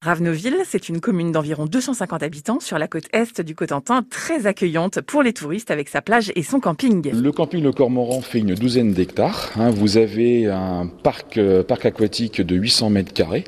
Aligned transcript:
Ravenoville, 0.00 0.58
c'est 0.64 0.88
une 0.88 1.00
commune 1.00 1.32
d'environ 1.32 1.66
250 1.66 2.22
habitants 2.22 2.60
sur 2.60 2.78
la 2.78 2.86
côte 2.86 3.06
est 3.12 3.40
du 3.40 3.56
Cotentin, 3.56 4.04
très 4.08 4.46
accueillante 4.46 5.00
pour 5.00 5.24
les 5.24 5.32
touristes 5.32 5.72
avec 5.72 5.88
sa 5.88 6.02
plage 6.02 6.30
et 6.36 6.44
son 6.44 6.60
camping. 6.60 7.10
Le 7.12 7.32
camping 7.32 7.64
Le 7.64 7.72
Cormoran 7.72 8.20
fait 8.20 8.38
une 8.38 8.54
douzaine 8.54 8.92
d'hectares. 8.92 9.50
Hein. 9.56 9.70
Vous 9.70 9.96
avez 9.96 10.46
un 10.46 10.86
parc, 10.86 11.36
euh, 11.36 11.64
parc 11.64 11.84
aquatique 11.84 12.40
de 12.40 12.54
800 12.54 12.90
mètres 12.90 13.12
carrés. 13.12 13.42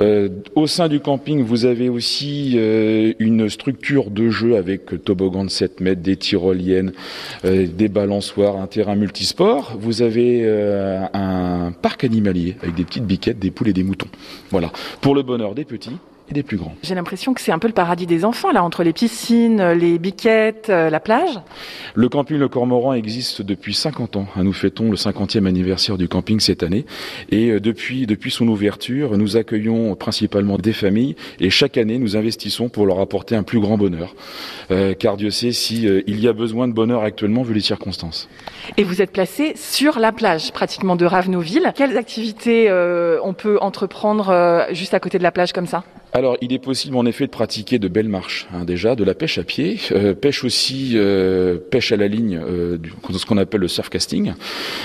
Euh, 0.00 0.28
au 0.56 0.66
sein 0.66 0.88
du 0.88 0.98
camping, 0.98 1.44
vous 1.44 1.66
avez 1.66 1.88
aussi 1.88 2.54
euh, 2.56 3.12
une 3.20 3.48
structure 3.48 4.10
de 4.10 4.28
jeu 4.28 4.56
avec 4.56 5.04
toboggan 5.04 5.44
de 5.44 5.50
7 5.50 5.78
mètres, 5.78 6.02
des 6.02 6.16
tyroliennes, 6.16 6.94
des 7.44 7.88
balançoires, 7.88 8.56
un 8.56 8.66
terrain 8.66 8.96
multisport. 8.96 9.76
Vous 9.78 10.02
avez 10.02 10.44
un 11.14 11.70
parc 11.70 12.02
animalier 12.02 12.56
avec 12.60 12.74
des 12.74 12.84
petites 12.84 13.06
biquettes, 13.06 13.38
des 13.38 13.52
poules 13.52 13.68
et 13.68 13.72
des 13.72 13.84
moutons. 13.84 14.08
Voilà. 14.50 14.72
Pour 15.00 15.14
le 15.14 15.22
bonheur 15.22 15.54
des 15.54 15.64
petits 15.64 15.75
petit 15.78 16.15
et 16.28 16.34
des 16.34 16.42
plus 16.42 16.56
grands. 16.56 16.74
J'ai 16.82 16.94
l'impression 16.94 17.34
que 17.34 17.40
c'est 17.40 17.52
un 17.52 17.58
peu 17.58 17.68
le 17.68 17.74
paradis 17.74 18.06
des 18.06 18.24
enfants, 18.24 18.52
là, 18.52 18.62
entre 18.64 18.82
les 18.82 18.92
piscines, 18.92 19.62
les 19.72 19.98
biquettes, 19.98 20.70
euh, 20.70 20.90
la 20.90 21.00
plage. 21.00 21.40
Le 21.94 22.08
camping 22.08 22.38
Le 22.38 22.48
Cormoran 22.48 22.94
existe 22.94 23.42
depuis 23.42 23.74
50 23.74 24.16
ans. 24.16 24.26
Nous 24.36 24.52
fêtons 24.52 24.90
le 24.90 24.96
50e 24.96 25.46
anniversaire 25.46 25.98
du 25.98 26.08
camping 26.08 26.40
cette 26.40 26.62
année. 26.62 26.84
Et 27.30 27.50
euh, 27.50 27.60
depuis, 27.60 28.06
depuis 28.06 28.30
son 28.30 28.48
ouverture, 28.48 29.16
nous 29.16 29.36
accueillons 29.36 29.94
principalement 29.94 30.58
des 30.58 30.72
familles 30.72 31.16
et 31.40 31.50
chaque 31.50 31.76
année, 31.76 31.98
nous 31.98 32.16
investissons 32.16 32.68
pour 32.68 32.86
leur 32.86 33.00
apporter 33.00 33.36
un 33.36 33.42
plus 33.42 33.60
grand 33.60 33.76
bonheur. 33.78 34.14
Euh, 34.70 34.94
car 34.94 35.16
Dieu 35.16 35.30
sait 35.30 35.52
si 35.52 35.86
il 36.06 36.20
y 36.20 36.28
a 36.28 36.32
besoin 36.32 36.68
de 36.68 36.72
bonheur 36.72 37.02
actuellement 37.02 37.42
vu 37.42 37.54
les 37.54 37.60
circonstances. 37.60 38.28
Et 38.76 38.84
vous 38.84 39.02
êtes 39.02 39.12
placé 39.12 39.54
sur 39.56 39.98
la 39.98 40.12
plage, 40.12 40.52
pratiquement 40.52 40.96
de 40.96 41.04
Ravenoville. 41.04 41.72
Quelles 41.74 41.96
activités 41.96 42.70
on 43.22 43.34
peut 43.34 43.58
entreprendre 43.60 44.66
juste 44.72 44.94
à 44.94 45.00
côté 45.00 45.18
de 45.18 45.22
la 45.22 45.30
plage 45.30 45.52
comme 45.52 45.66
ça? 45.66 45.84
Alors, 46.16 46.38
il 46.40 46.54
est 46.54 46.58
possible 46.58 46.96
en 46.96 47.04
effet 47.04 47.26
de 47.26 47.30
pratiquer 47.30 47.78
de 47.78 47.88
belles 47.88 48.08
marches, 48.08 48.48
hein, 48.50 48.64
déjà, 48.64 48.96
de 48.96 49.04
la 49.04 49.14
pêche 49.14 49.36
à 49.36 49.44
pied, 49.44 49.78
euh, 49.92 50.14
pêche 50.14 50.44
aussi, 50.44 50.92
euh, 50.94 51.58
pêche 51.58 51.92
à 51.92 51.96
la 51.98 52.08
ligne, 52.08 52.40
euh, 52.42 52.78
ce 53.12 53.26
qu'on 53.26 53.36
appelle 53.36 53.60
le 53.60 53.68
surfcasting. 53.68 54.32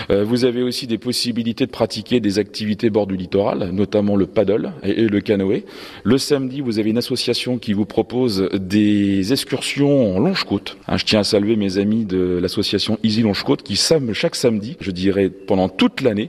vous 0.10 0.44
avez 0.44 0.62
aussi 0.62 0.88
des 0.88 0.98
possibilités 0.98 1.66
de 1.66 1.72
pratiquer 1.72 2.20
des 2.20 2.38
activités 2.38 2.90
bord 2.90 3.08
du 3.08 3.16
littoral, 3.16 3.70
notamment 3.72 4.18
le 4.18 4.26
paddle 4.26 4.74
et, 4.84 5.08
le 5.08 5.22
canoë. 5.22 5.64
Le 6.04 6.18
samedi, 6.18 6.60
vous 6.60 6.80
avez 6.80 6.90
une 6.90 6.98
association 6.98 7.58
qui 7.58 7.72
vous 7.72 7.86
propose 7.86 8.50
des 8.54 9.32
excursions 9.32 10.18
en 10.18 10.20
longe 10.20 10.44
côte. 10.44 10.76
Hein, 10.90 10.98
je 10.98 11.06
tiens 11.06 11.22
à 11.22 11.24
saluer 11.24 11.56
mes 11.56 11.78
amis 11.78 12.04
de 12.04 12.40
l'association 12.42 13.00
Easy 13.04 13.22
Longe 13.22 13.44
Côte 13.44 13.64
qui, 13.64 13.78
chaque 13.78 14.36
samedi, 14.36 14.76
je 14.82 14.92
dirais 14.92 15.30
pendant 15.30 15.70
toute 15.70 16.02
l'année, 16.02 16.28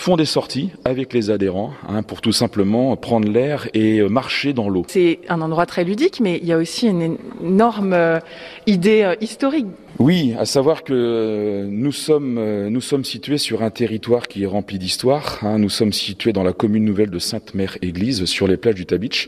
font 0.00 0.16
des 0.16 0.24
sorties 0.24 0.70
avec 0.86 1.12
les 1.12 1.30
adhérents 1.30 1.72
hein, 1.86 2.02
pour 2.02 2.22
tout 2.22 2.32
simplement 2.32 2.96
prendre 2.96 3.28
l'air 3.28 3.68
et 3.74 3.98
euh, 3.98 4.08
marcher 4.08 4.54
dans 4.54 4.70
l'eau. 4.70 4.84
C'est 4.88 5.20
un 5.28 5.42
endroit 5.42 5.66
très 5.66 5.84
ludique, 5.84 6.20
mais 6.20 6.38
il 6.40 6.48
y 6.48 6.52
a 6.52 6.56
aussi 6.56 6.88
une 6.88 7.18
énorme 7.42 7.92
euh, 7.92 8.18
idée 8.66 9.02
euh, 9.02 9.14
historique 9.20 9.66
oui, 9.98 10.34
à 10.38 10.46
savoir 10.46 10.82
que 10.82 11.66
nous 11.68 11.92
sommes, 11.92 12.40
nous 12.68 12.80
sommes 12.80 13.04
situés 13.04 13.36
sur 13.36 13.62
un 13.62 13.68
territoire 13.68 14.28
qui 14.28 14.44
est 14.44 14.46
rempli 14.46 14.78
d'histoire. 14.78 15.40
Hein. 15.42 15.58
Nous 15.58 15.68
sommes 15.68 15.92
situés 15.92 16.32
dans 16.32 16.42
la 16.42 16.54
commune 16.54 16.86
nouvelle 16.86 17.10
de 17.10 17.18
Sainte-Mère-Église, 17.18 18.24
sur 18.24 18.46
les 18.46 18.56
plages 18.56 18.76
du 18.76 18.86
Tabitch. 18.86 19.26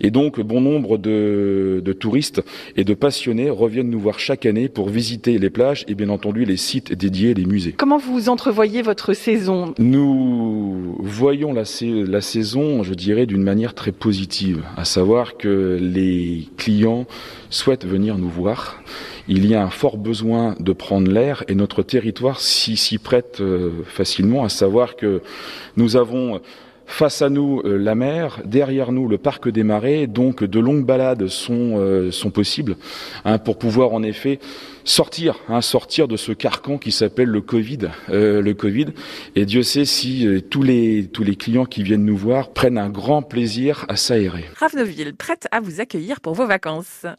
Et 0.00 0.12
donc, 0.12 0.38
bon 0.38 0.60
nombre 0.60 0.96
de, 0.96 1.82
de, 1.84 1.92
touristes 1.92 2.40
et 2.76 2.84
de 2.84 2.94
passionnés 2.94 3.50
reviennent 3.50 3.90
nous 3.90 3.98
voir 3.98 4.20
chaque 4.20 4.46
année 4.46 4.68
pour 4.68 4.90
visiter 4.90 5.38
les 5.38 5.50
plages 5.50 5.84
et 5.88 5.96
bien 5.96 6.08
entendu 6.08 6.44
les 6.44 6.56
sites 6.56 6.92
dédiés, 6.92 7.34
les 7.34 7.44
musées. 7.44 7.72
Comment 7.72 7.98
vous 7.98 8.28
entrevoyez 8.28 8.82
votre 8.82 9.14
saison? 9.14 9.74
Nous 9.78 10.11
voyons 10.12 11.52
la, 11.52 11.64
la 11.82 12.20
saison, 12.20 12.82
je 12.82 12.94
dirais, 12.94 13.26
d'une 13.26 13.42
manière 13.42 13.74
très 13.74 13.92
positive, 13.92 14.62
à 14.76 14.84
savoir 14.84 15.36
que 15.36 15.78
les 15.80 16.48
clients 16.56 17.06
souhaitent 17.50 17.86
venir 17.86 18.18
nous 18.18 18.28
voir. 18.28 18.82
Il 19.28 19.46
y 19.46 19.54
a 19.54 19.62
un 19.62 19.70
fort 19.70 19.98
besoin 19.98 20.56
de 20.58 20.72
prendre 20.72 21.10
l'air 21.10 21.44
et 21.48 21.54
notre 21.54 21.82
territoire 21.82 22.40
s'y 22.40 22.98
prête 22.98 23.40
euh, 23.40 23.70
facilement, 23.84 24.44
à 24.44 24.48
savoir 24.48 24.96
que 24.96 25.22
nous 25.76 25.96
avons 25.96 26.40
face 26.86 27.22
à 27.22 27.28
nous 27.28 27.60
euh, 27.64 27.76
la 27.76 27.94
mer, 27.94 28.40
derrière 28.44 28.92
nous 28.92 29.08
le 29.08 29.18
parc 29.18 29.48
des 29.48 29.62
marais, 29.62 30.06
donc 30.06 30.44
de 30.44 30.60
longues 30.60 30.84
balades 30.84 31.28
sont, 31.28 31.78
euh, 31.78 32.10
sont 32.10 32.30
possibles 32.30 32.76
hein, 33.24 33.38
pour 33.38 33.58
pouvoir 33.58 33.92
en 33.92 34.02
effet 34.02 34.38
sortir, 34.84 35.38
hein, 35.48 35.60
sortir 35.60 36.08
de 36.08 36.16
ce 36.16 36.32
carcan 36.32 36.78
qui 36.78 36.92
s'appelle 36.92 37.28
le 37.28 37.40
Covid, 37.40 37.90
le 38.08 38.52
Covid. 38.52 38.86
Et 39.36 39.46
Dieu 39.46 39.62
sait 39.62 39.84
si 39.84 40.26
tous 40.50 40.62
les 40.62 41.06
tous 41.06 41.22
les 41.22 41.36
clients 41.36 41.66
qui 41.66 41.84
viennent 41.84 42.04
nous 42.04 42.16
voir 42.16 42.52
prennent 42.52 42.78
un 42.78 42.90
grand 42.90 43.22
plaisir 43.22 43.86
à 43.88 43.94
s'aérer. 43.94 44.44
Raveneville, 44.56 45.14
prête 45.14 45.46
à 45.52 45.60
vous 45.60 45.80
accueillir 45.80 46.20
pour 46.20 46.34
vos 46.34 46.46
vacances. 46.46 47.06